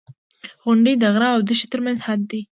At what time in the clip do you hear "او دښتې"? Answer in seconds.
1.35-1.67